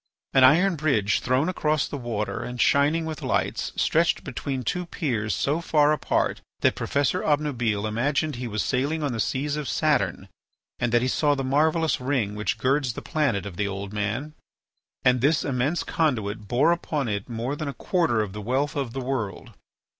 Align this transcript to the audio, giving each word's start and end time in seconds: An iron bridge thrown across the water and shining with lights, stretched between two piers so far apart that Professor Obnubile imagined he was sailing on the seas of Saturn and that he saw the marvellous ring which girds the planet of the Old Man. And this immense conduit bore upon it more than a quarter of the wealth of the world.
An 0.33 0.43
iron 0.43 0.77
bridge 0.77 1.19
thrown 1.19 1.47
across 1.47 1.87
the 1.87 1.95
water 1.95 2.41
and 2.43 2.59
shining 2.59 3.05
with 3.05 3.21
lights, 3.21 3.71
stretched 3.75 4.23
between 4.23 4.63
two 4.63 4.87
piers 4.87 5.35
so 5.35 5.61
far 5.61 5.91
apart 5.93 6.41
that 6.61 6.73
Professor 6.73 7.21
Obnubile 7.23 7.85
imagined 7.87 8.37
he 8.37 8.47
was 8.47 8.63
sailing 8.63 9.03
on 9.03 9.13
the 9.13 9.19
seas 9.19 9.55
of 9.57 9.67
Saturn 9.67 10.27
and 10.79 10.91
that 10.91 11.03
he 11.03 11.07
saw 11.07 11.35
the 11.35 11.43
marvellous 11.43 12.01
ring 12.01 12.33
which 12.33 12.57
girds 12.57 12.93
the 12.93 13.03
planet 13.03 13.45
of 13.45 13.57
the 13.57 13.67
Old 13.67 13.93
Man. 13.93 14.33
And 15.05 15.21
this 15.21 15.43
immense 15.45 15.83
conduit 15.83 16.47
bore 16.47 16.71
upon 16.71 17.07
it 17.07 17.29
more 17.29 17.55
than 17.55 17.67
a 17.67 17.73
quarter 17.75 18.21
of 18.21 18.33
the 18.33 18.41
wealth 18.41 18.75
of 18.75 18.93
the 18.93 19.01
world. 19.01 19.53